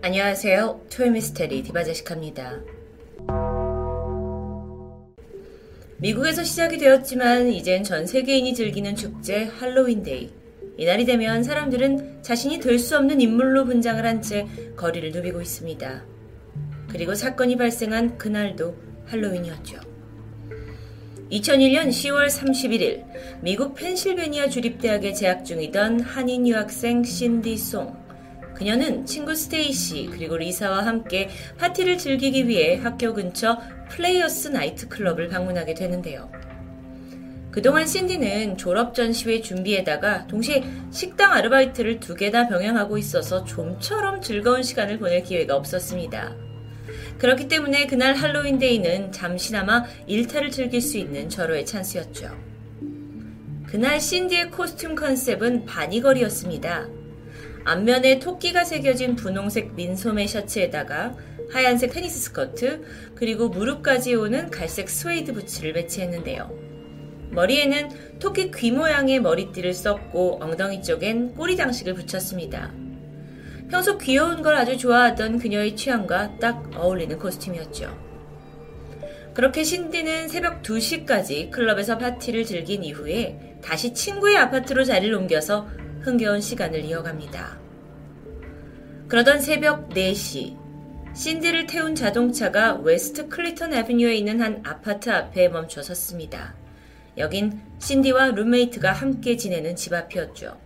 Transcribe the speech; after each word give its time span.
안녕하세요. 0.00 0.82
토요미스테리 0.90 1.62
디바제시카입니다. 1.64 2.60
미국에서 5.98 6.44
시작이 6.44 6.78
되었지만 6.78 7.48
이젠 7.48 7.82
전 7.82 8.06
세계인이 8.06 8.54
즐기는 8.54 8.94
축제 8.94 9.44
할로윈데이. 9.44 10.30
이날이 10.76 11.04
되면 11.04 11.42
사람들은 11.42 12.22
자신이 12.22 12.60
될 12.60 12.78
수 12.78 12.96
없는 12.96 13.20
인물로 13.20 13.64
분장을 13.64 14.04
한 14.06 14.22
채 14.22 14.46
거리를 14.76 15.10
누비고 15.10 15.40
있습니다. 15.40 16.04
그리고 16.88 17.14
사건이 17.14 17.56
발생한 17.56 18.18
그날도 18.18 18.76
할로윈이었죠. 19.06 19.80
2001년 21.32 21.88
10월 21.88 22.28
31일 22.28 23.04
미국 23.42 23.74
펜실베니아 23.74 24.48
주립대학에 24.48 25.12
재학 25.12 25.44
중이던 25.44 26.00
한인 26.00 26.46
유학생 26.46 27.02
신디 27.02 27.56
송. 27.56 28.07
그녀는 28.58 29.06
친구 29.06 29.36
스테이시 29.36 30.08
그리고 30.10 30.36
리사와 30.36 30.84
함께 30.84 31.30
파티를 31.58 31.96
즐기기 31.96 32.48
위해 32.48 32.76
학교 32.76 33.14
근처 33.14 33.56
플레이어스 33.90 34.48
나이트 34.48 34.88
클럽을 34.88 35.28
방문하게 35.28 35.74
되는데요. 35.74 36.28
그동안 37.52 37.86
신디는 37.86 38.56
졸업 38.56 38.94
전시회 38.94 39.40
준비에다가 39.40 40.26
동시에 40.26 40.64
식당 40.90 41.32
아르바이트를 41.32 42.00
두 42.00 42.16
개나 42.16 42.48
병행하고 42.48 42.98
있어서 42.98 43.44
좀처럼 43.44 44.20
즐거운 44.20 44.64
시간을 44.64 44.98
보낼 44.98 45.22
기회가 45.22 45.54
없었습니다. 45.54 46.34
그렇기 47.18 47.46
때문에 47.46 47.86
그날 47.86 48.14
할로윈데이는 48.16 49.12
잠시나마 49.12 49.84
일탈을 50.08 50.50
즐길 50.50 50.80
수 50.80 50.98
있는 50.98 51.28
절호의 51.28 51.64
찬스였죠. 51.64 52.36
그날 53.66 54.00
신디의 54.00 54.50
코스튬 54.50 54.96
컨셉은 54.96 55.64
바니걸이었습니다. 55.64 56.97
앞면에 57.68 58.18
토끼가 58.18 58.64
새겨진 58.64 59.14
분홍색 59.14 59.74
민소매 59.74 60.26
셔츠에다가 60.26 61.14
하얀색 61.50 61.92
테니스 61.92 62.18
스커트, 62.20 62.82
그리고 63.14 63.50
무릎까지 63.50 64.14
오는 64.14 64.48
갈색 64.50 64.88
스웨이드 64.88 65.34
부츠를 65.34 65.74
매치했는데요. 65.74 66.50
머리에는 67.30 68.18
토끼 68.18 68.50
귀 68.52 68.70
모양의 68.70 69.20
머리띠를 69.20 69.74
썼고 69.74 70.38
엉덩이 70.42 70.82
쪽엔 70.82 71.34
꼬리 71.34 71.58
장식을 71.58 71.92
붙였습니다. 71.92 72.72
평소 73.70 73.98
귀여운 73.98 74.40
걸 74.40 74.56
아주 74.56 74.78
좋아하던 74.78 75.38
그녀의 75.38 75.76
취향과 75.76 76.38
딱 76.38 76.70
어울리는 76.74 77.18
코스튬이었죠. 77.18 78.08
그렇게 79.34 79.62
신디는 79.62 80.28
새벽 80.28 80.62
2시까지 80.62 81.50
클럽에서 81.50 81.98
파티를 81.98 82.46
즐긴 82.46 82.82
이후에 82.82 83.58
다시 83.62 83.92
친구의 83.92 84.38
아파트로 84.38 84.84
자리를 84.84 85.14
옮겨서 85.14 85.68
흥겨운 86.00 86.40
시간을 86.40 86.84
이어갑니다. 86.84 87.58
그러던 89.08 89.40
새벽 89.40 89.88
4시, 89.90 90.56
신디를 91.14 91.66
태운 91.66 91.94
자동차가 91.94 92.74
웨스트 92.74 93.28
클리턴 93.28 93.72
애비뉴에 93.74 94.14
있는 94.14 94.40
한 94.40 94.62
아파트 94.64 95.10
앞에 95.10 95.48
멈춰 95.48 95.82
섰습니다. 95.82 96.54
여긴 97.16 97.60
신디와 97.80 98.32
룸메이트가 98.32 98.92
함께 98.92 99.36
지내는 99.36 99.74
집 99.74 99.92
앞이었죠. 99.92 100.56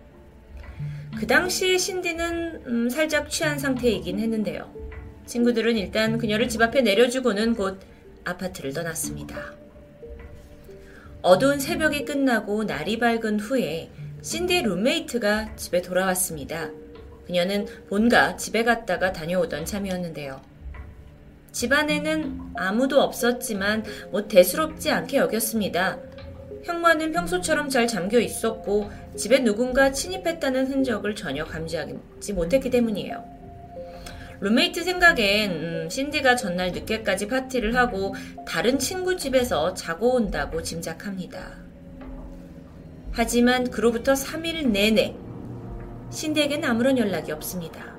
그 1.17 1.25
당시에 1.25 1.77
신디는 1.77 2.63
음, 2.67 2.89
살짝 2.89 3.29
취한 3.29 3.57
상태이긴 3.57 4.19
했는데요. 4.19 4.71
친구들은 5.25 5.77
일단 5.77 6.17
그녀를 6.17 6.49
집 6.49 6.61
앞에 6.61 6.81
내려주고는 6.81 7.55
곧 7.55 7.79
아파트를 8.25 8.73
떠났습니다. 8.73 9.53
어두운 11.21 11.59
새벽이 11.59 12.03
끝나고 12.05 12.65
날이 12.65 12.99
밝은 12.99 13.39
후에 13.39 13.89
신디의 14.23 14.63
룸메이트가 14.63 15.57
집에 15.57 15.81
돌아왔습니다. 15.81 16.69
그녀는 17.27 17.67
본가 17.89 18.37
집에 18.37 18.63
갔다가 18.63 19.11
다녀오던 19.11 19.65
참이었는데요. 19.65 20.41
집안에는 21.51 22.39
아무도 22.55 23.01
없었지만 23.01 23.83
뭐 24.11 24.25
대수롭지 24.29 24.91
않게 24.91 25.17
여겼습니다. 25.17 25.99
현관은 26.63 27.11
평소처럼 27.11 27.67
잘 27.67 27.85
잠겨 27.85 28.17
있었고 28.17 28.89
집에 29.17 29.39
누군가 29.39 29.91
침입했다는 29.91 30.67
흔적을 30.67 31.15
전혀 31.15 31.43
감지하지 31.43 32.31
못했기 32.33 32.69
때문이에요. 32.69 33.25
룸메이트 34.39 34.85
생각엔 34.85 35.51
음, 35.51 35.89
신디가 35.89 36.37
전날 36.37 36.71
늦게까지 36.71 37.27
파티를 37.27 37.75
하고 37.75 38.15
다른 38.47 38.79
친구 38.79 39.17
집에서 39.17 39.73
자고 39.73 40.15
온다고 40.15 40.63
짐작합니다. 40.63 41.62
하지만 43.13 43.69
그로부터 43.69 44.13
3일 44.13 44.69
내내 44.69 45.15
신디에겐 46.09 46.65
아무런 46.65 46.97
연락이 46.97 47.31
없습니다. 47.31 47.93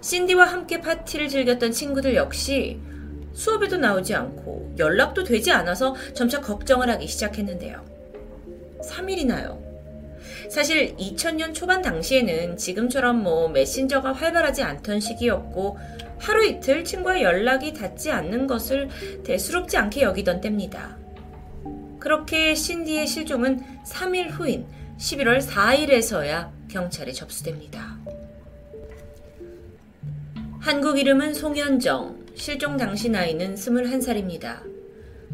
신디와 0.00 0.46
함께 0.46 0.80
파티를 0.80 1.28
즐겼던 1.28 1.70
친구들 1.72 2.16
역시 2.16 2.80
수업에도 3.32 3.76
나오지 3.76 4.14
않고 4.14 4.74
연락도 4.78 5.22
되지 5.22 5.52
않아서 5.52 5.94
점차 6.14 6.40
걱정을 6.40 6.90
하기 6.90 7.06
시작했는데요. 7.06 7.84
3일이나요. 8.82 9.60
사실 10.48 10.96
2000년 10.96 11.54
초반 11.54 11.80
당시에는 11.80 12.56
지금처럼 12.56 13.22
뭐 13.22 13.48
메신저가 13.48 14.12
활발하지 14.12 14.62
않던 14.62 14.98
시기였고 14.98 15.78
하루 16.18 16.44
이틀 16.44 16.84
친구와 16.84 17.22
연락이 17.22 17.72
닿지 17.72 18.10
않는 18.10 18.48
것을 18.48 18.88
대수롭지 19.24 19.76
않게 19.76 20.02
여기던 20.02 20.40
때입니다. 20.40 20.99
그렇게 22.00 22.54
신디의 22.54 23.06
실종은 23.06 23.60
3일 23.84 24.30
후인 24.30 24.66
11월 24.98 25.46
4일에서야 25.46 26.50
경찰에 26.68 27.12
접수됩니다. 27.12 27.98
한국 30.60 30.98
이름은 30.98 31.34
송현정, 31.34 32.26
실종 32.34 32.76
당시 32.76 33.08
나이는 33.08 33.54
21살입니다. 33.54 34.62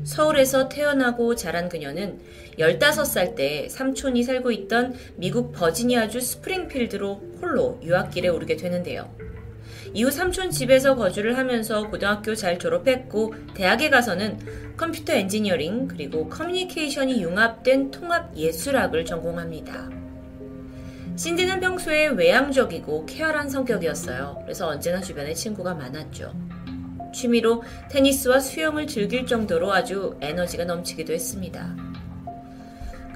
서울에서 0.04 0.68
태어나고 0.68 1.34
자란 1.36 1.68
그녀는 1.68 2.20
15살 2.58 3.34
때 3.34 3.68
삼촌이 3.68 4.22
살고 4.22 4.50
있던 4.52 4.94
미국 5.16 5.52
버지니아주 5.52 6.20
스프링필드로 6.20 7.38
홀로 7.40 7.80
유학길에 7.82 8.28
오르게 8.28 8.56
되는데요. 8.56 9.10
이후 9.96 10.10
삼촌 10.10 10.50
집에서 10.50 10.94
거주를 10.94 11.38
하면서 11.38 11.88
고등학교 11.88 12.34
잘 12.34 12.58
졸업했고 12.58 13.32
대학에 13.54 13.88
가서는 13.88 14.38
컴퓨터 14.76 15.14
엔지니어링 15.14 15.88
그리고 15.88 16.28
커뮤니케이션이 16.28 17.22
융합된 17.22 17.92
통합 17.92 18.36
예술학을 18.36 19.06
전공합니다. 19.06 19.88
신디는 21.16 21.60
평소에 21.60 22.08
외향적이고 22.08 23.06
쾌활한 23.06 23.48
성격이었어요. 23.48 24.40
그래서 24.42 24.66
언제나 24.68 25.00
주변에 25.00 25.32
친구가 25.32 25.72
많았죠. 25.72 26.34
취미로 27.14 27.62
테니스와 27.90 28.40
수영을 28.40 28.86
즐길 28.86 29.24
정도로 29.24 29.72
아주 29.72 30.18
에너지가 30.20 30.64
넘치기도 30.64 31.14
했습니다. 31.14 31.74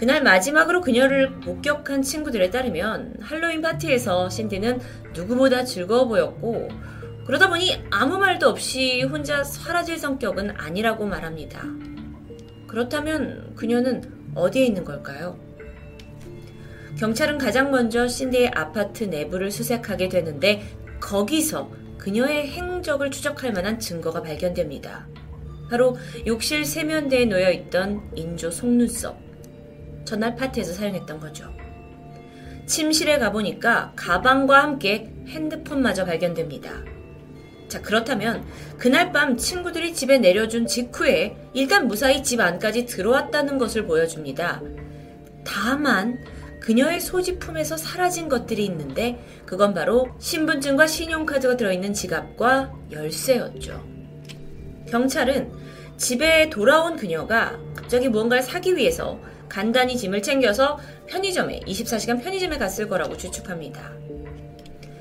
그날 0.00 0.22
마지막으로 0.22 0.80
그녀를 0.80 1.28
목격한 1.28 2.00
친구들에 2.00 2.48
따르면 2.48 3.16
할로윈 3.20 3.60
파티에서 3.60 4.30
신디는 4.30 4.80
누구보다 5.12 5.64
즐거워 5.64 6.08
보였고 6.08 6.68
그러다 7.26 7.50
보니 7.50 7.84
아무 7.90 8.16
말도 8.16 8.48
없이 8.48 9.02
혼자 9.02 9.44
사라질 9.44 9.98
성격은 9.98 10.52
아니라고 10.56 11.04
말합니다. 11.04 11.62
그렇다면 12.66 13.52
그녀는 13.54 14.32
어디에 14.34 14.64
있는 14.64 14.84
걸까요? 14.84 15.38
경찰은 16.98 17.36
가장 17.36 17.70
먼저 17.70 18.08
신디의 18.08 18.52
아파트 18.54 19.04
내부를 19.04 19.50
수색하게 19.50 20.08
되는데 20.08 20.62
거기서 20.98 21.70
그녀의 21.98 22.48
행적을 22.48 23.10
추적할 23.10 23.52
만한 23.52 23.78
증거가 23.78 24.22
발견됩니다. 24.22 25.06
바로 25.68 25.98
욕실 26.26 26.64
세면대에 26.64 27.26
놓여 27.26 27.50
있던 27.50 28.10
인조 28.14 28.50
속눈썹. 28.50 29.29
전날 30.10 30.34
파티에서 30.34 30.72
사용했던 30.72 31.20
거죠. 31.20 31.54
침실에 32.66 33.20
가보니까 33.20 33.92
가방과 33.94 34.60
함께 34.60 35.12
핸드폰마저 35.28 36.04
발견됩니다. 36.04 36.72
자, 37.68 37.80
그렇다면 37.80 38.44
그날 38.76 39.12
밤 39.12 39.36
친구들이 39.36 39.94
집에 39.94 40.18
내려준 40.18 40.66
직후에 40.66 41.36
일단 41.52 41.86
무사히 41.86 42.24
집 42.24 42.40
안까지 42.40 42.86
들어왔다는 42.86 43.58
것을 43.58 43.86
보여줍니다. 43.86 44.60
다만 45.44 46.18
그녀의 46.58 46.98
소지품에서 46.98 47.76
사라진 47.76 48.28
것들이 48.28 48.64
있는데 48.66 49.24
그건 49.46 49.72
바로 49.72 50.08
신분증과 50.18 50.88
신용카드가 50.88 51.56
들어있는 51.56 51.94
지갑과 51.94 52.72
열쇠였죠. 52.90 53.80
경찰은 54.88 55.52
집에 55.96 56.50
돌아온 56.50 56.96
그녀가 56.96 57.56
갑자기 57.76 58.08
무언가를 58.08 58.42
사기 58.42 58.76
위해서 58.76 59.20
간단히 59.50 59.98
짐을 59.98 60.22
챙겨서 60.22 60.78
편의점에 61.06 61.60
24시간 61.66 62.22
편의점에 62.22 62.56
갔을 62.56 62.88
거라고 62.88 63.16
추측합니다. 63.18 63.92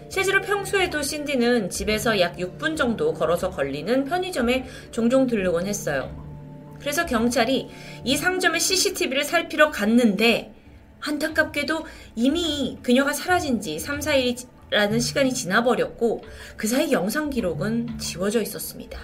실제로 0.09 0.41
평소에도 0.41 1.01
신디는 1.01 1.69
집에서 1.69 2.19
약 2.19 2.35
6분 2.35 2.75
정도 2.75 3.13
걸어서 3.13 3.51
걸리는 3.51 4.05
편의점에 4.05 4.65
종종 4.91 5.27
들르곤 5.27 5.67
했어요. 5.67 6.13
그래서 6.79 7.05
경찰이 7.05 7.69
이 8.03 8.17
상점의 8.17 8.59
CCTV를 8.59 9.23
살피러 9.23 9.69
갔는데 9.69 10.53
안타깝게도 11.01 11.85
이미 12.15 12.79
그녀가 12.81 13.13
사라진 13.13 13.61
지 13.61 13.79
3, 13.79 13.99
4일이 13.99 14.47
라는 14.71 14.99
시간이 14.99 15.33
지나버렸고 15.33 16.23
그 16.55 16.67
사이 16.67 16.91
영상 16.91 17.29
기록은 17.29 17.97
지워져 17.97 18.41
있었습니다. 18.41 18.99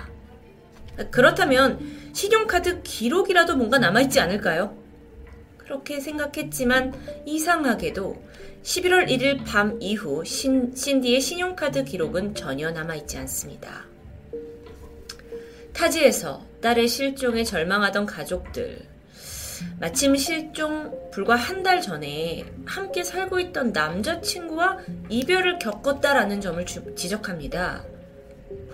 그렇다면 1.12 1.80
신용카드 2.14 2.82
기록이라도 2.84 3.56
뭔가 3.56 3.80
남아있지 3.80 4.20
않을까요? 4.20 4.85
그렇게 5.66 6.00
생각했지만 6.00 6.94
이상하게도 7.26 8.24
11월 8.64 9.08
1일 9.10 9.44
밤 9.46 9.78
이후 9.82 10.24
신, 10.24 10.74
신디의 10.76 11.20
신용카드 11.20 11.84
기록은 11.84 12.36
전혀 12.36 12.72
남아있지 12.72 13.18
않습니다. 13.18 13.86
타지에서 15.74 16.46
딸의 16.62 16.88
실종에 16.88 17.44
절망하던 17.44 18.06
가족들, 18.06 18.80
마침 19.80 20.16
실종 20.16 20.94
불과 21.12 21.36
한 21.36 21.64
달 21.64 21.82
전에 21.82 22.46
함께 22.66 23.04
살고 23.04 23.40
있던 23.40 23.72
남자친구와 23.72 24.80
이별을 25.10 25.58
겪었다라는 25.60 26.42
점을 26.42 26.64
주, 26.66 26.94
지적합니다. 26.96 27.84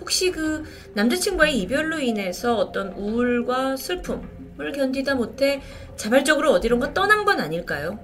혹시 0.00 0.30
그 0.30 0.62
남자친구와의 0.94 1.58
이별로 1.58 1.98
인해서 2.00 2.56
어떤 2.56 2.92
우울과 2.92 3.76
슬픔 3.76 4.41
을 4.60 4.72
견디다 4.72 5.14
못해 5.14 5.60
자발적으로 5.96 6.52
어디론가 6.52 6.94
떠난 6.94 7.24
건 7.24 7.40
아닐까요? 7.40 7.98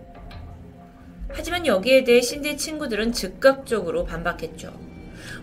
하지만 1.28 1.66
여기에 1.66 2.04
대해 2.04 2.20
신디 2.20 2.56
친구들은 2.56 3.12
즉각적으로 3.12 4.04
반박했죠. 4.04 4.72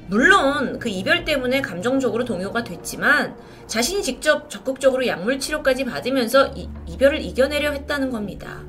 물론 0.08 0.80
그 0.80 0.90
이별 0.90 1.26
때문에 1.26 1.62
감정적으로 1.62 2.26
동요가 2.26 2.64
됐지만 2.64 3.38
자신이 3.68 4.04
직접 4.04 4.50
적극적으로 4.50 5.06
약물 5.06 5.40
치료까지 5.40 5.86
받으면서 5.86 6.48
이, 6.56 6.70
이별을 6.88 7.22
이겨내려 7.22 7.72
했다는 7.72 8.10
겁니다. 8.10 8.64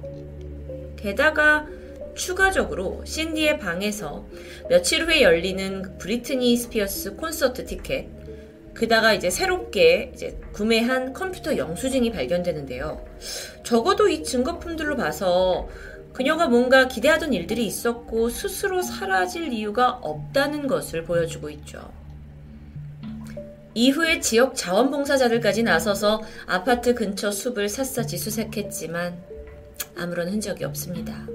게다가 0.97 1.67
추가적으로 2.15 3.03
신디의 3.05 3.59
방에서 3.59 4.27
며칠 4.71 5.05
후에 5.05 5.23
열리는 5.23 5.99
브리트니 5.99 6.56
스피어스 6.56 7.17
콘서트 7.17 7.67
티켓, 7.67 8.09
그다가 8.76 9.14
이제 9.14 9.31
새롭게 9.31 10.12
이제 10.14 10.38
구매한 10.52 11.12
컴퓨터 11.12 11.56
영수증이 11.56 12.12
발견되는데요. 12.12 13.05
적어도 13.64 14.08
이 14.08 14.23
증거품들로 14.23 14.96
봐서 14.96 15.69
그녀가 16.12 16.46
뭔가 16.46 16.87
기대하던 16.87 17.32
일들이 17.32 17.67
있었고 17.67 18.28
스스로 18.28 18.82
사라질 18.82 19.52
이유가 19.52 19.90
없다는 19.90 20.67
것을 20.67 21.05
보여주고 21.05 21.50
있죠. 21.50 21.90
이후에 23.75 24.20
지역 24.20 24.55
자원봉사자들까지 24.55 25.62
나서서 25.62 26.22
아파트 26.46 26.94
근처 26.94 27.31
숲을 27.31 27.69
샅샅이 27.69 28.17
수색했지만 28.17 29.22
아무런 29.96 30.29
흔적이 30.29 30.64
없습니다. 30.64 31.26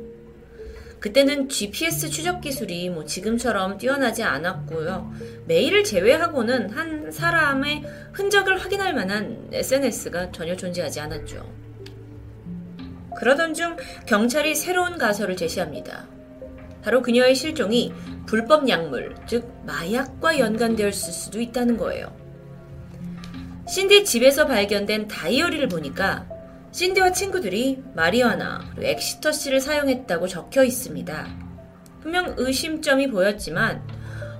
그때는 1.01 1.49
GPS 1.49 2.11
추적 2.11 2.41
기술이 2.41 2.91
뭐 2.91 3.03
지금처럼 3.05 3.79
뛰어나지 3.79 4.21
않았고요. 4.21 5.11
메일을 5.47 5.83
제외하고는 5.83 6.69
한 6.69 7.11
사람의 7.11 7.83
흔적을 8.13 8.59
확인할 8.59 8.93
만한 8.93 9.49
SNS가 9.51 10.31
전혀 10.31 10.55
존재하지 10.55 10.99
않았죠. 10.99 11.43
그러던 13.17 13.55
중 13.55 13.75
경찰이 14.05 14.53
새로운 14.53 14.99
가설을 14.99 15.35
제시합니다. 15.35 16.07
바로 16.83 17.01
그녀의 17.01 17.33
실종이 17.33 17.91
불법 18.27 18.69
약물, 18.69 19.15
즉 19.27 19.51
마약과 19.65 20.37
연관되었을 20.37 21.13
수도 21.13 21.41
있다는 21.41 21.77
거예요. 21.77 22.15
신디 23.67 24.05
집에서 24.05 24.45
발견된 24.45 25.07
다이어리를 25.07 25.67
보니까 25.67 26.27
신디와 26.71 27.11
친구들이 27.11 27.83
마리아나 27.95 28.59
그리고 28.75 28.87
엑시터씨를 28.91 29.59
사용했다고 29.59 30.27
적혀 30.27 30.63
있습니다. 30.63 31.27
분명 32.01 32.33
의심점이 32.37 33.09
보였지만 33.09 33.85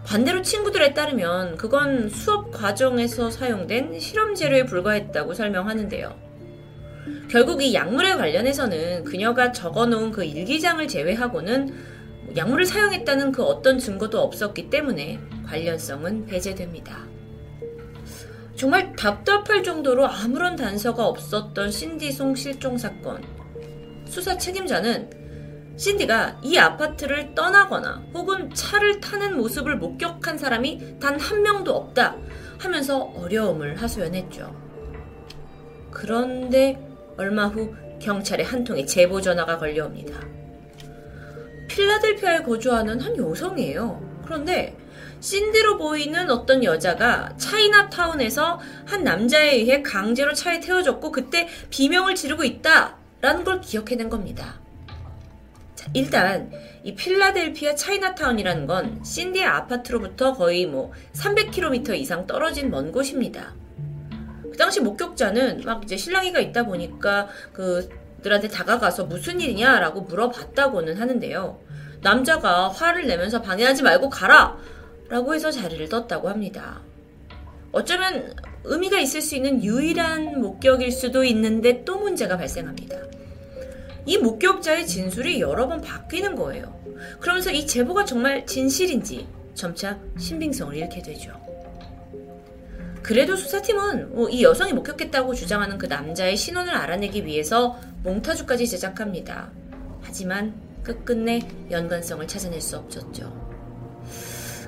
반대로 0.06 0.42
친구들에 0.42 0.94
따르면 0.94 1.58
그건 1.58 2.10
수업 2.10 2.52
과정에서 2.52 3.30
사용된 3.30 4.00
실험 4.00 4.34
재료에 4.34 4.66
불과했다고 4.66 5.34
설명하는데요. 5.34 6.32
결국 7.30 7.62
이 7.62 7.74
약물에 7.74 8.16
관련해서는 8.16 9.04
그녀가 9.04 9.52
적어놓은 9.52 10.12
그 10.12 10.24
일기장을 10.24 10.86
제외하고는 10.88 11.74
약물을 12.36 12.66
사용했다는 12.66 13.32
그 13.32 13.44
어떤 13.44 13.78
증거도 13.78 14.20
없었기 14.22 14.70
때문에 14.70 15.20
관련성은 15.46 16.26
배제됩니다. 16.28 17.06
정말 18.62 18.96
답답할 18.96 19.64
정도로 19.64 20.06
아무런 20.06 20.56
단서가 20.56 21.08
없었던 21.08 21.72
신디송 21.72 22.36
실종 22.36 22.78
사건. 22.78 23.24
수사 24.06 24.38
책임자는 24.38 25.74
신디가 25.78 26.42
이 26.44 26.60
아파트를 26.60 27.34
떠나거나 27.34 28.04
혹은 28.14 28.54
차를 28.54 29.02
타는 29.02 29.36
모습을 29.36 29.78
목격한 29.78 30.38
사람이 30.38 31.00
단 31.00 31.20
한 31.20 31.42
명도 31.42 31.76
없다 31.76 32.16
하면서 32.60 33.00
어려움을 33.00 33.82
하소연했죠. 33.82 34.56
그런데 35.90 36.80
얼마 37.18 37.48
후 37.48 37.74
경찰에 37.98 38.44
한 38.44 38.64
통의 38.64 38.86
제보 38.86 39.22
전화가 39.22 39.58
걸려옵니다. 39.58 40.20
필라델피아에 41.72 42.44
거주하는 42.44 43.00
한 43.00 43.18
여성이에요. 43.18 44.22
그런데 44.26 44.78
신디로 45.22 45.78
보이는 45.78 46.30
어떤 46.30 46.64
여자가 46.64 47.36
차이나타운에서 47.38 48.60
한 48.86 49.04
남자에 49.04 49.56
의해 49.56 49.82
강제로 49.82 50.34
차에 50.34 50.60
태워졌고 50.60 51.12
그때 51.12 51.48
비명을 51.70 52.16
지르고 52.16 52.44
있다라는 52.44 53.44
걸 53.44 53.62
기억해낸 53.62 54.10
겁니다. 54.10 54.60
자, 55.76 55.88
일단 55.94 56.52
이 56.84 56.96
필라델피아 56.96 57.76
차이나타운이라는 57.76 58.68
건 58.68 59.04
신디의 59.04 59.46
아파트로부터 59.46 60.34
거의 60.34 60.66
뭐 60.66 60.92
300km 61.14 61.96
이상 61.96 62.28
떨어진 62.28 62.70
먼 62.70 62.92
곳입니다. 62.92 63.54
그 64.44 64.58
당시 64.58 64.82
목격자는 64.82 65.62
막 65.66 65.84
이제 65.84 65.96
신랑이가 65.96 66.40
있다 66.40 66.66
보니까 66.66 67.30
그 67.54 67.88
들한테 68.22 68.48
다가가서 68.48 69.06
무슨 69.06 69.42
일이냐라고 69.42 70.02
물어봤다고는 70.02 70.98
하는데요. 70.98 71.60
남자가 72.02 72.70
화를 72.70 73.08
내면서 73.08 73.42
방해하지 73.42 73.84
말고 73.84 74.10
가라! 74.10 74.58
라고 75.10 75.36
해서 75.36 75.52
자리를 75.52 75.90
떴다고 75.90 76.30
합니다. 76.30 76.82
어쩌면 77.72 78.34
의미가 78.64 79.00
있을 79.00 79.22
수 79.22 79.36
있는 79.36 79.64
유일한 79.64 80.40
목격일 80.40 80.92
수도 80.92 81.24
있는데 81.24 81.84
또 81.84 81.98
문제가 81.98 82.38
발생합니다. 82.38 82.98
이 84.06 84.18
목격자의 84.18 84.88
진술이 84.88 85.42
여러 85.42 85.68
번 85.68 85.82
바뀌는 85.82 86.36
거예요. 86.36 86.80
그러면서 87.20 87.52
이 87.52 87.66
제보가 87.66 88.06
정말 88.06 88.46
진실인지 88.46 89.28
점차 89.54 90.00
신빙성을 90.18 90.76
잃게 90.76 91.02
되죠. 91.02 91.32
그래도 93.02 93.36
수사팀은 93.36 94.16
뭐이 94.16 94.44
여성이 94.44 94.74
목격했다고 94.74 95.34
주장하는 95.34 95.78
그 95.78 95.88
남자의 95.88 96.38
신원을 96.38 96.74
알아내기 96.74 97.26
위해서 97.26 97.80
몽타주까지 98.04 98.68
제작합니다. 98.68 99.52
하지만 100.02 100.54
끝끝내 100.84 101.48
연관성을 101.70 102.28
찾아낼 102.28 102.60
수 102.60 102.78
없었죠. 102.78 103.32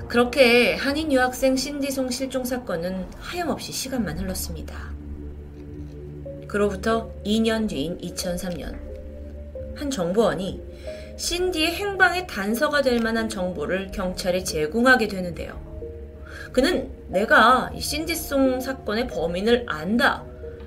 그렇게 0.08 0.74
한인 0.76 1.10
유학생 1.10 1.56
신디송 1.56 2.10
실종 2.10 2.44
사건은 2.44 3.06
하염없이 3.18 3.72
시간만 3.72 4.18
흘렀습니다. 4.18 4.92
그로부터 6.46 7.10
2년 7.24 7.68
뒤인 7.68 7.98
2003년, 7.98 8.78
한 9.74 9.90
정보원이 9.90 10.62
신디의 11.16 11.74
행방의 11.74 12.28
단서가 12.28 12.82
될 12.82 13.00
만한 13.00 13.28
정보를 13.28 13.90
경찰에 13.90 14.44
제공하게 14.44 15.08
되는데요. 15.08 15.60
그는 16.52 16.92
내가 17.08 17.72
신디송 17.76 18.60
사건의 18.60 19.08
범인을 19.08 19.64
안다 19.66 20.24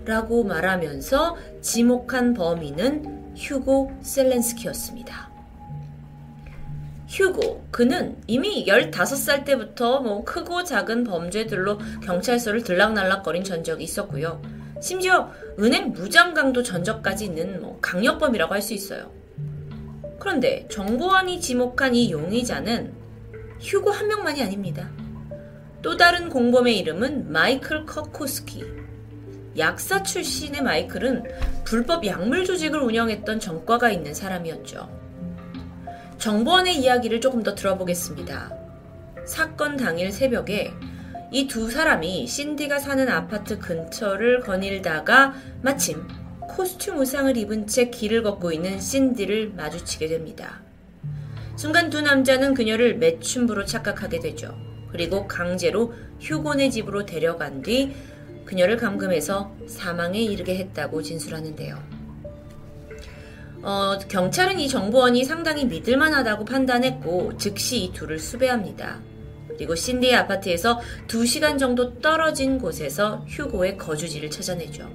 라고 0.08 0.46
말하면서 0.46 1.36
지목한 1.62 2.34
범인은 2.34 3.34
휴고 3.36 3.92
셀렌스키였습니다. 4.02 5.30
휴고. 7.10 7.68
그는 7.72 8.16
이미 8.26 8.66
15살 8.66 9.44
때부터 9.44 10.00
뭐 10.00 10.24
크고 10.24 10.64
작은 10.64 11.04
범죄들로 11.04 11.78
경찰서를 12.04 12.64
들락날락거린 12.64 13.44
전적이 13.44 13.84
있었고요. 13.84 14.42
심지어 14.82 15.30
은행 15.60 15.92
무장강도 15.92 16.64
전적까지 16.64 17.26
있는 17.26 17.62
뭐 17.62 17.78
강력범이라고 17.82 18.54
할 18.54 18.62
수 18.62 18.74
있어요. 18.74 19.12
그런데 20.20 20.68
정보원이 20.70 21.42
지목한 21.42 21.96
이 21.96 22.12
용의자는 22.12 22.94
휴고 23.60 23.92
한 23.92 24.08
명만이 24.08 24.42
아닙니다. 24.42 24.90
또 25.82 25.98
다른 25.98 26.30
공범의 26.30 26.78
이름은 26.80 27.30
마이클 27.32 27.86
커코스키. 27.86 28.87
약사 29.58 30.04
출신의 30.04 30.62
마이클은 30.62 31.24
불법 31.64 32.06
약물 32.06 32.46
조직을 32.46 32.80
운영했던 32.80 33.40
전과가 33.40 33.90
있는 33.90 34.14
사람이었죠. 34.14 34.90
정보원의 36.18 36.78
이야기를 36.78 37.22
조금 37.22 37.44
더 37.44 37.56
들어보겠습니다. 37.56 38.56
사건 39.26 39.78
당일 39.78 40.12
새벽에 40.12 40.74
이 41.32 41.48
두 41.48 41.70
사람이 41.70 42.26
신디가 42.26 42.80
사는 42.80 43.10
아파트 43.10 43.60
근처를 43.60 44.42
거닐다가 44.42 45.34
마침 45.62 46.08
코스튬 46.40 46.98
의상을 46.98 47.36
입은 47.36 47.68
채 47.68 47.90
길을 47.90 48.24
걷고 48.24 48.52
있는 48.54 48.80
신디를 48.80 49.54
마주치게 49.56 50.08
됩니다. 50.08 50.62
순간 51.58 51.90
두 51.90 52.02
남자는 52.02 52.54
그녀를 52.54 52.96
매춘부로 52.98 53.66
착각하게 53.66 54.20
되죠. 54.20 54.56
그리고 54.92 55.28
강제로 55.28 55.94
휴곤의 56.22 56.72
집으로 56.72 57.06
데려간 57.06 57.62
뒤 57.62 57.94
그녀를 58.48 58.78
감금해서 58.78 59.54
사망에 59.68 60.20
이르게 60.20 60.56
했다고 60.58 61.04
진술하는데요. 61.04 61.98
어, 63.62 64.00
경찰은 64.08 64.60
이 64.60 64.70
정보원이 64.70 65.26
상당히 65.26 65.66
믿을만하다고 65.66 66.46
판단했고 66.46 67.38
즉시 67.38 67.84
이 67.84 67.92
둘을 67.92 68.18
수배합니다. 68.18 69.02
그리고 69.50 69.76
신디의 69.76 70.16
아파트에서 70.16 70.80
2시간 71.08 71.60
정도 71.60 72.00
떨어진 72.00 72.58
곳에서 72.58 73.26
휴고의 73.28 73.78
거주지를 73.78 74.30
찾아내죠. 74.30 74.90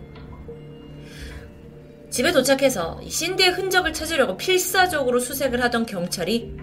집에 2.11 2.33
도착해서 2.33 3.01
신디의 3.07 3.51
흔적을 3.51 3.93
찾으려고 3.93 4.37
필사적으로 4.37 5.19
수색을 5.19 5.63
하던 5.65 5.87
경찰이 5.87 6.57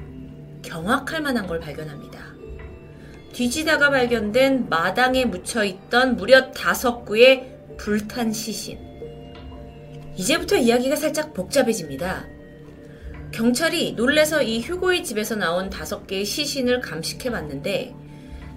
경악할 0.63 1.21
만한 1.21 1.47
걸 1.47 1.59
발견합니다. 1.59 2.38
뒤지다가 3.33 3.89
발견된 3.89 4.69
마당에 4.69 5.25
묻혀 5.25 5.63
있던 5.63 6.15
무려 6.15 6.51
다섯 6.51 7.05
구의 7.05 7.57
불탄 7.77 8.33
시신. 8.33 8.77
이제부터 10.15 10.57
이야기가 10.57 10.95
살짝 10.95 11.33
복잡해집니다. 11.33 12.27
경찰이 13.31 13.93
놀래서 13.93 14.41
이 14.41 14.59
휴고의 14.61 15.03
집에서 15.03 15.35
나온 15.35 15.69
다섯 15.69 16.07
개의 16.07 16.25
시신을 16.25 16.81
감식해 16.81 17.31
봤는데 17.31 17.93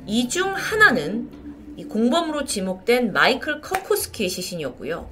이 0.06 0.28
중 0.28 0.54
하나는 0.54 1.30
이 1.76 1.84
공범으로 1.84 2.44
지목된 2.44 3.12
마이클 3.12 3.60
커코스키의 3.60 4.28
시신이었고요. 4.28 5.08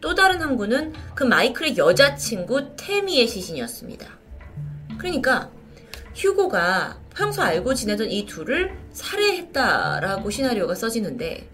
또 0.00 0.14
다른 0.14 0.42
한 0.42 0.56
구는 0.56 0.92
그 1.14 1.24
마이클의 1.24 1.78
여자친구 1.78 2.76
테미의 2.76 3.26
시신이었습니다. 3.26 4.06
그러니까 4.98 5.50
휴고가 6.14 7.00
평소 7.16 7.42
알고 7.42 7.74
지내던 7.74 8.10
이 8.10 8.26
둘을 8.26 8.76
살해했다라고 8.92 10.28
시나리오가 10.30 10.74
써지는데 10.74 11.48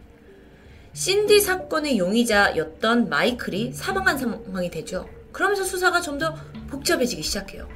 신디 0.92 1.40
사건의 1.40 1.98
용의자였던 1.98 3.08
마이클이 3.08 3.72
사망한 3.72 4.18
상황이 4.18 4.70
되죠. 4.70 5.08
그러면서 5.30 5.64
수사가 5.64 6.00
좀 6.00 6.18
더 6.18 6.34
복잡해지기 6.68 7.22
시작해요. 7.22 7.68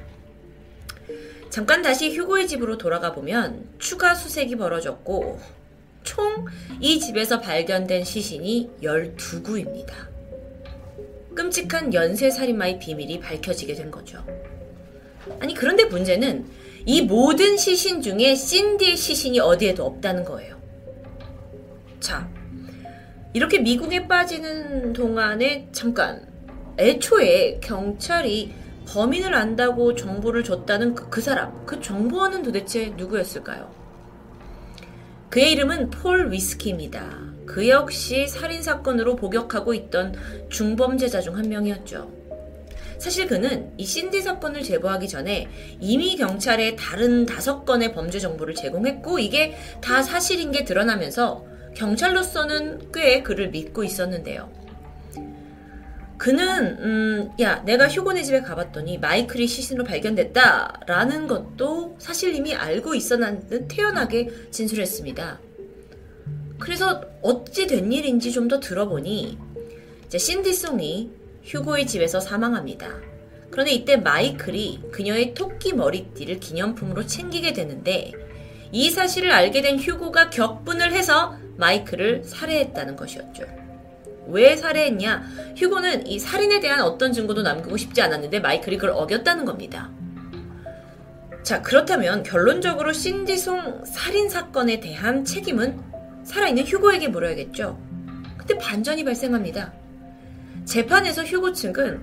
잠깐 1.48 1.80
다시 1.82 2.14
휴고의 2.14 2.48
집으로 2.48 2.76
돌아가 2.76 3.12
보면 3.12 3.68
추가 3.78 4.14
수색이 4.14 4.56
벌어졌고 4.56 5.40
총 6.02 6.46
이 6.80 7.00
집에서 7.00 7.40
발견된 7.40 8.04
시신이 8.04 8.70
12구입니다. 8.82 9.92
끔찍한 11.34 11.94
연쇄살인마의 11.94 12.78
비밀이 12.78 13.20
밝혀지게 13.20 13.74
된 13.74 13.90
거죠. 13.90 14.24
아니 15.40 15.54
그런데 15.54 15.84
문제는 15.84 16.46
이 16.86 17.02
모든 17.02 17.56
시신 17.56 18.00
중에 18.00 18.34
신디의 18.36 18.96
시신이 18.96 19.40
어디에도 19.40 19.84
없다는 19.84 20.24
거예요. 20.24 20.56
자, 21.98 22.30
이렇게 23.32 23.58
미궁에 23.58 24.06
빠지는 24.06 24.92
동안에 24.92 25.68
잠깐 25.72 26.26
애초에 26.78 27.58
경찰이 27.60 28.54
범인을 28.86 29.34
안다고 29.34 29.96
정보를 29.96 30.44
줬다는 30.44 30.94
그, 30.94 31.10
그 31.10 31.20
사람, 31.20 31.66
그 31.66 31.80
정보원은 31.80 32.42
도대체 32.44 32.94
누구였을까요? 32.96 33.74
그의 35.28 35.52
이름은 35.52 35.90
폴 35.90 36.30
위스키입니다. 36.30 37.26
그 37.46 37.68
역시 37.68 38.28
살인사건으로 38.28 39.16
복역하고 39.16 39.74
있던 39.74 40.14
중범죄자 40.50 41.20
중 41.20 41.36
한 41.36 41.48
명이었죠. 41.48 42.25
사실 42.98 43.26
그는 43.26 43.72
이 43.76 43.84
신디 43.84 44.20
사건을 44.22 44.62
제보하기 44.62 45.08
전에 45.08 45.48
이미 45.80 46.16
경찰에 46.16 46.76
다른 46.76 47.26
다섯 47.26 47.64
건의 47.64 47.92
범죄 47.92 48.18
정보를 48.18 48.54
제공했고 48.54 49.18
이게 49.18 49.56
다 49.80 50.02
사실인 50.02 50.50
게 50.52 50.64
드러나면서 50.64 51.44
경찰로서는 51.74 52.90
꽤 52.92 53.22
그를 53.22 53.50
믿고 53.50 53.84
있었는데요. 53.84 54.50
그는 56.18 56.78
음, 56.78 57.30
야 57.40 57.62
내가 57.64 57.88
휴고네 57.88 58.22
집에 58.22 58.40
가봤더니 58.40 58.98
마이클이 58.98 59.46
시신으로 59.46 59.84
발견됐다라는 59.84 61.26
것도 61.26 61.96
사실 61.98 62.34
이미 62.34 62.54
알고 62.54 62.94
있었는 62.94 63.68
태연하게 63.68 64.30
진술했습니다. 64.50 65.40
그래서 66.58 67.02
어찌 67.20 67.66
된 67.66 67.92
일인지 67.92 68.32
좀 68.32 68.48
더 68.48 68.60
들어보니 68.60 69.38
이제 70.06 70.16
신디송이 70.18 71.10
휴고의 71.46 71.86
집에서 71.86 72.20
사망합니다. 72.20 72.88
그런데 73.50 73.72
이때 73.72 73.96
마이클이 73.96 74.82
그녀의 74.92 75.34
토끼 75.34 75.72
머리띠를 75.72 76.40
기념품으로 76.40 77.06
챙기게 77.06 77.52
되는데 77.52 78.12
이 78.72 78.90
사실을 78.90 79.30
알게 79.30 79.62
된 79.62 79.78
휴고가 79.78 80.30
격분을 80.30 80.92
해서 80.92 81.36
마이클을 81.56 82.24
살해했다는 82.24 82.96
것이었죠. 82.96 83.44
왜 84.28 84.56
살해했냐? 84.56 85.54
휴고는 85.56 86.08
이 86.08 86.18
살인에 86.18 86.58
대한 86.58 86.80
어떤 86.80 87.12
증거도 87.12 87.42
남기고 87.42 87.76
싶지 87.76 88.02
않았는데 88.02 88.40
마이클이 88.40 88.76
그걸 88.76 88.90
어겼다는 88.90 89.44
겁니다. 89.44 89.90
자, 91.44 91.62
그렇다면 91.62 92.24
결론적으로 92.24 92.92
신디송 92.92 93.84
살인 93.84 94.28
사건에 94.28 94.80
대한 94.80 95.24
책임은 95.24 95.80
살아있는 96.24 96.64
휴고에게 96.64 97.06
물어야겠죠. 97.06 97.80
근데 98.36 98.58
반전이 98.58 99.04
발생합니다. 99.04 99.85
재판에서 100.66 101.22
휴고 101.22 101.52
측은 101.52 102.02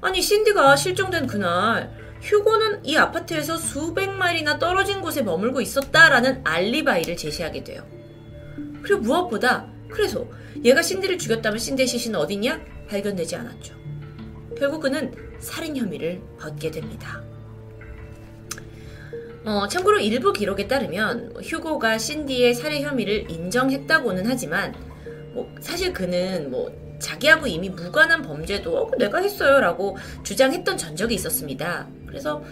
아니 0.00 0.22
신디가 0.22 0.76
실종된 0.76 1.26
그날 1.26 1.92
휴고는 2.22 2.84
이 2.84 2.96
아파트에서 2.96 3.56
수백 3.56 4.10
마일이나 4.10 4.58
떨어진 4.58 5.02
곳에 5.02 5.22
머물고 5.22 5.60
있었다라는 5.60 6.40
알리바이를 6.44 7.16
제시하게 7.16 7.64
돼요. 7.64 7.86
그리고 8.82 9.00
무엇보다 9.00 9.68
그래서 9.90 10.26
얘가 10.64 10.80
신디를 10.80 11.18
죽였다면 11.18 11.58
신디의 11.58 11.86
시신은 11.86 12.18
어디냐? 12.18 12.60
발견되지 12.88 13.36
않았죠. 13.36 13.74
결국 14.58 14.80
그는 14.80 15.12
살인 15.38 15.76
혐의를 15.76 16.22
받게 16.38 16.70
됩니다. 16.70 17.22
어, 19.44 19.68
참고로 19.68 19.98
일부 19.98 20.32
기록에 20.32 20.66
따르면 20.66 21.34
휴고가 21.42 21.98
신디의 21.98 22.54
살해 22.54 22.82
혐의를 22.82 23.30
인정했다고는 23.30 24.24
하지만 24.26 24.74
뭐 25.34 25.54
사실 25.60 25.92
그는 25.92 26.50
뭐 26.50 26.83
자기하고 26.98 27.46
이미 27.46 27.68
무관한 27.68 28.22
범죄도 28.22 28.76
어, 28.76 28.90
내가 28.98 29.18
했어요 29.18 29.60
라고 29.60 29.96
주장했던 30.22 30.76
전적이 30.76 31.14
있었습니다. 31.14 31.88
그래서 32.06 32.42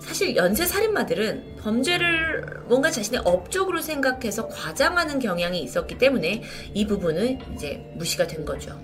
사실 0.00 0.36
연쇄 0.36 0.64
살인마들은 0.64 1.56
범죄를 1.60 2.62
뭔가 2.66 2.90
자신의 2.90 3.22
업적으로 3.24 3.80
생각해서 3.80 4.48
과장하는 4.48 5.18
경향이 5.18 5.60
있었기 5.62 5.98
때문에 5.98 6.42
이 6.72 6.86
부분은 6.86 7.54
이제 7.54 7.92
무시가 7.94 8.26
된 8.26 8.44
거죠. 8.44 8.78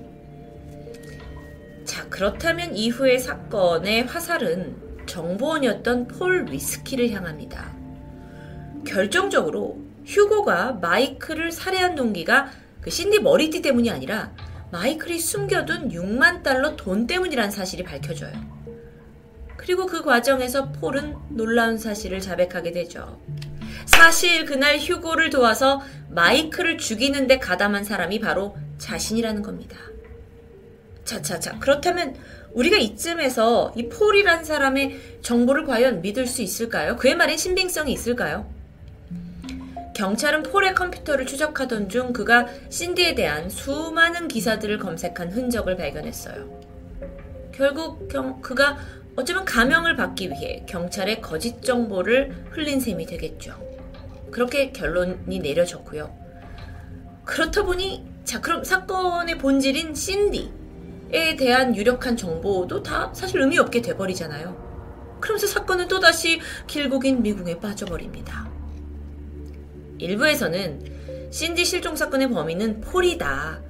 자, 1.84 2.06
그렇다면 2.08 2.76
이후의 2.76 3.18
사건의 3.20 4.04
화살은 4.04 4.76
정보원이었던 5.06 6.08
폴 6.08 6.46
위스키를 6.50 7.10
향합니다. 7.10 7.72
결정적으로 8.86 9.78
휴고가 10.04 10.72
마이클을 10.72 11.52
살해한 11.52 11.94
동기가 11.94 12.50
그 12.80 12.90
신디 12.90 13.20
머리띠 13.20 13.62
때문이 13.62 13.90
아니라 13.90 14.32
마이클이 14.74 15.20
숨겨둔 15.20 15.90
6만 15.90 16.42
달러 16.42 16.74
돈 16.74 17.06
때문이란 17.06 17.52
사실이 17.52 17.84
밝혀져요. 17.84 18.32
그리고 19.56 19.86
그 19.86 20.02
과정에서 20.02 20.72
폴은 20.72 21.14
놀라운 21.28 21.78
사실을 21.78 22.18
자백하게 22.18 22.72
되죠. 22.72 23.20
사실 23.86 24.44
그날 24.44 24.78
휴고를 24.78 25.30
도와서 25.30 25.80
마이클을 26.10 26.78
죽이는데 26.78 27.38
가담한 27.38 27.84
사람이 27.84 28.18
바로 28.18 28.56
자신이라는 28.78 29.42
겁니다. 29.42 29.78
자자자 31.04 31.60
그렇다면 31.60 32.16
우리가 32.52 32.76
이쯤에서 32.76 33.74
이 33.76 33.88
폴이란 33.88 34.42
사람의 34.42 35.20
정보를 35.22 35.66
과연 35.66 36.02
믿을 36.02 36.26
수 36.26 36.42
있을까요? 36.42 36.96
그의 36.96 37.14
말엔 37.14 37.36
신빙성이 37.36 37.92
있을까요? 37.92 38.52
경찰은 39.94 40.42
폴의 40.42 40.74
컴퓨터를 40.74 41.24
추적하던 41.24 41.88
중 41.88 42.12
그가 42.12 42.46
신디에 42.68 43.14
대한 43.14 43.48
수많은 43.48 44.28
기사들을 44.28 44.78
검색한 44.78 45.30
흔적을 45.30 45.76
발견했어요. 45.76 46.60
결국 47.52 48.08
경, 48.08 48.40
그가 48.40 48.76
어쩌면 49.16 49.44
가명을 49.44 49.94
받기 49.94 50.30
위해 50.30 50.64
경찰의 50.68 51.20
거짓 51.20 51.62
정보를 51.62 52.46
흘린 52.50 52.80
셈이 52.80 53.06
되겠죠. 53.06 53.54
그렇게 54.32 54.72
결론이 54.72 55.38
내려졌고요. 55.38 56.12
그렇다 57.24 57.62
보니 57.62 58.04
자 58.24 58.40
그럼 58.40 58.64
사건의 58.64 59.38
본질인 59.38 59.94
신디에 59.94 61.36
대한 61.38 61.76
유력한 61.76 62.16
정보도 62.16 62.82
다 62.82 63.12
사실 63.14 63.40
의미 63.40 63.58
없게 63.58 63.80
돼버리잖아요. 63.80 64.64
그러면서 65.20 65.46
사건은 65.46 65.86
또다시 65.86 66.40
길고 66.66 66.98
긴 66.98 67.22
미궁에 67.22 67.60
빠져버립니다. 67.60 68.53
일부에서는 69.98 71.30
신디 71.30 71.64
실종 71.64 71.96
사건의 71.96 72.30
범인은 72.30 72.80
폴이다. 72.80 73.62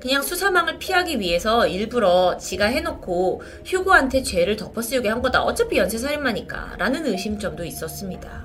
그냥 0.00 0.22
수사망을 0.22 0.78
피하기 0.78 1.18
위해서 1.18 1.66
일부러 1.66 2.36
지가 2.36 2.66
해놓고 2.66 3.42
휴고한테 3.64 4.22
죄를 4.22 4.56
덮어쓰게 4.56 5.08
한 5.08 5.20
거다. 5.20 5.42
어차피 5.42 5.78
연쇄살인마니까. 5.78 6.76
라는 6.78 7.04
의심점도 7.06 7.64
있었습니다. 7.64 8.44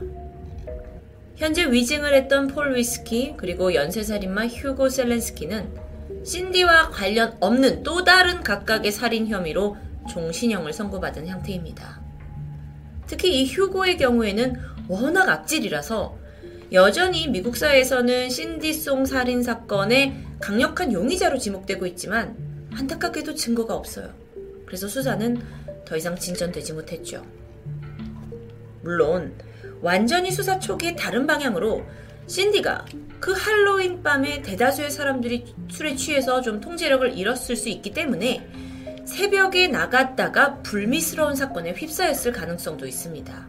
현재 1.36 1.72
위증을 1.72 2.14
했던 2.14 2.48
폴 2.48 2.76
위스키 2.76 3.36
그리고 3.38 3.74
연쇄살인마 3.74 4.48
휴고 4.48 4.90
셀렌스키는 4.90 5.84
신디와 6.24 6.90
관련 6.90 7.36
없는 7.40 7.84
또 7.84 8.04
다른 8.04 8.42
각각의 8.42 8.92
살인 8.92 9.28
혐의로 9.28 9.78
종신형을 10.10 10.74
선고받은 10.74 11.28
형태입니다. 11.28 12.02
특히 13.08 13.42
이 13.42 13.46
휴고의 13.46 13.98
경우에는 13.98 14.60
워낙 14.88 15.30
악질이라서 15.30 16.23
여전히 16.74 17.28
미국 17.28 17.56
사회에서는 17.56 18.32
신디송 18.32 19.06
살인 19.06 19.44
사건의 19.44 20.18
강력한 20.42 20.92
용의자로 20.92 21.38
지목되고 21.38 21.86
있지만 21.86 22.36
안타깝게도 22.74 23.36
증거가 23.36 23.76
없어요. 23.76 24.10
그래서 24.66 24.88
수사는 24.88 25.40
더 25.86 25.96
이상 25.96 26.16
진전되지 26.16 26.74
못했죠. 26.74 27.24
물론 28.82 29.38
완전히 29.82 30.32
수사 30.32 30.58
초기에 30.58 30.96
다른 30.96 31.28
방향으로 31.28 31.84
신디가 32.26 32.86
그 33.20 33.34
할로윈 33.34 34.02
밤에 34.02 34.42
대다수의 34.42 34.90
사람들이 34.90 35.54
술에 35.70 35.96
취해서 35.96 36.42
좀 36.42 36.60
통제력을 36.60 37.16
잃었을 37.16 37.56
수 37.56 37.70
있기 37.70 37.92
때문에 37.92 38.50
새벽에 39.06 39.68
나갔다가 39.68 40.56
불미스러운 40.64 41.36
사건에 41.36 41.74
휩싸였을 41.74 42.32
가능성도 42.32 42.88
있습니다. 42.88 43.48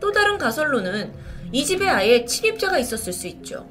또 0.00 0.12
다른 0.12 0.36
가설로는 0.36 1.33
이 1.54 1.64
집에 1.64 1.88
아예 1.88 2.24
침입자가 2.24 2.78
있었을 2.78 3.12
수 3.12 3.28
있죠. 3.28 3.70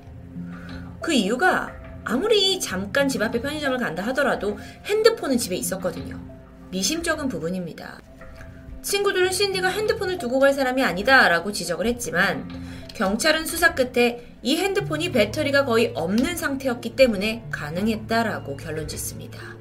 그 1.01 1.11
이유가 1.11 1.69
아무리 2.05 2.57
잠깐 2.57 3.09
집 3.09 3.21
앞에 3.21 3.41
편의점을 3.41 3.77
간다 3.77 4.01
하더라도 4.07 4.57
핸드폰은 4.85 5.37
집에 5.37 5.57
있었거든요. 5.57 6.17
미심쩍은 6.71 7.27
부분입니다. 7.27 7.99
친구들은 8.81 9.33
신디가 9.33 9.67
핸드폰을 9.67 10.17
두고 10.17 10.39
갈 10.39 10.53
사람이 10.53 10.81
아니다 10.81 11.27
라고 11.27 11.51
지적을 11.51 11.85
했지만 11.87 12.47
경찰은 12.93 13.45
수사 13.45 13.75
끝에 13.75 14.37
이 14.41 14.55
핸드폰이 14.55 15.11
배터리가 15.11 15.65
거의 15.65 15.91
없는 15.93 16.37
상태였기 16.37 16.95
때문에 16.95 17.45
가능했다라고 17.51 18.55
결론 18.55 18.87
짓습니다. 18.87 19.57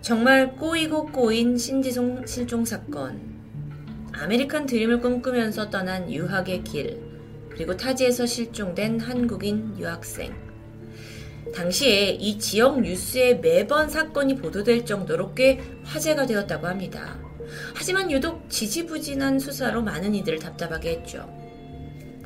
정말 0.00 0.56
꼬이고 0.56 1.12
꼬인 1.12 1.56
신디 1.56 1.95
송 1.95 2.26
실종 2.26 2.64
사건. 2.64 3.31
아메리칸 4.12 4.66
드림을 4.66 5.00
꿈꾸면서 5.00 5.70
떠난 5.70 6.10
유학의 6.12 6.64
길, 6.64 7.00
그리고 7.50 7.76
타지에서 7.76 8.26
실종된 8.26 9.00
한국인 9.00 9.74
유학생. 9.78 10.34
당시에 11.54 12.10
이 12.10 12.38
지역 12.38 12.80
뉴스에 12.80 13.34
매번 13.34 13.88
사건이 13.88 14.36
보도될 14.36 14.84
정도로 14.84 15.34
꽤 15.34 15.60
화제가 15.84 16.26
되었다고 16.26 16.66
합니다. 16.66 17.18
하지만 17.74 18.10
유독 18.10 18.48
지지부진한 18.48 19.38
수사로 19.38 19.82
많은 19.82 20.14
이들을 20.14 20.38
답답하게 20.38 20.90
했죠. 20.90 21.28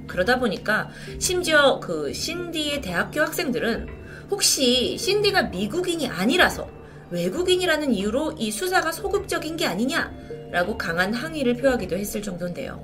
그러다 0.07 0.38
보니까 0.38 0.90
심지어 1.19 1.81
그 1.81 2.12
신디의 2.12 2.81
대학교 2.81 3.21
학생들은 3.21 3.88
혹시 4.31 4.97
신디가 4.99 5.45
미국인이 5.45 6.07
아니라서 6.09 6.69
외국인이라는 7.11 7.93
이유로 7.93 8.35
이 8.38 8.50
수사가 8.50 8.93
소극적인 8.93 9.57
게 9.57 9.66
아니냐 9.66 10.12
라고 10.50 10.76
강한 10.79 11.12
항의를 11.12 11.55
표하기도 11.55 11.97
했을 11.97 12.23
정도인데요. 12.23 12.83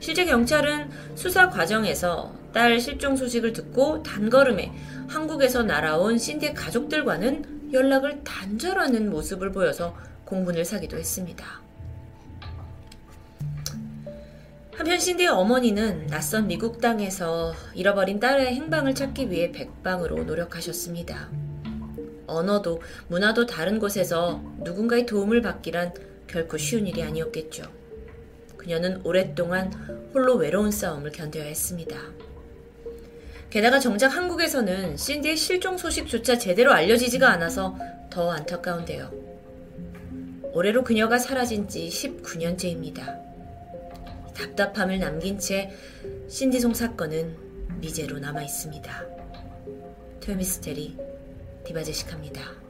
실제 0.00 0.24
경찰은 0.24 0.90
수사 1.14 1.48
과정에서 1.48 2.34
딸 2.52 2.80
실종 2.80 3.16
소식을 3.16 3.52
듣고 3.52 4.02
단걸음에 4.02 4.72
한국에서 5.08 5.62
날아온 5.62 6.18
신디의 6.18 6.54
가족들과는 6.54 7.70
연락을 7.72 8.24
단절하는 8.24 9.10
모습을 9.10 9.52
보여서 9.52 9.96
공분을 10.24 10.64
사기도 10.64 10.98
했습니다. 10.98 11.62
한편 14.74 14.98
신디의 14.98 15.28
어머니는 15.28 16.08
낯선 16.08 16.48
미국 16.48 16.80
땅에서 16.80 17.54
잃어버린 17.74 18.18
딸의 18.18 18.54
행방을 18.54 18.94
찾기 18.94 19.30
위해 19.30 19.52
백방으로 19.52 20.24
노력하셨습니다. 20.24 21.28
언어도 22.26 22.82
문화도 23.08 23.46
다른 23.46 23.78
곳에서 23.78 24.42
누군가의 24.64 25.06
도움을 25.06 25.42
받기란 25.42 25.92
결코 26.26 26.56
쉬운 26.56 26.86
일이 26.86 27.02
아니었겠죠. 27.02 27.64
그녀는 28.56 29.00
오랫동안 29.04 29.72
홀로 30.14 30.36
외로운 30.36 30.70
싸움을 30.70 31.10
견뎌야 31.10 31.44
했습니다. 31.44 31.96
게다가 33.50 33.78
정작 33.80 34.16
한국에서는 34.16 34.96
신디의 34.96 35.36
실종 35.36 35.76
소식조차 35.76 36.38
제대로 36.38 36.72
알려지지가 36.72 37.28
않아서 37.28 37.76
더 38.08 38.30
안타까운데요. 38.30 39.12
올해로 40.52 40.84
그녀가 40.84 41.18
사라진 41.18 41.68
지 41.68 41.88
19년째입니다. 41.88 43.20
답답함을 44.34 44.98
남긴 44.98 45.38
채 45.38 45.70
신디송 46.28 46.72
사건은 46.74 47.36
미제로 47.80 48.18
남아 48.18 48.42
있습니다. 48.42 49.06
토요미스테리 50.20 50.96
디바제식합니다. 51.64 52.61